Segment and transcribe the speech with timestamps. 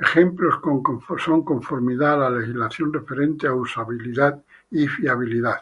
[0.00, 0.56] Ejemplos
[1.24, 5.60] son conformidad a la legislación referente a usabilidad y fiabilidad.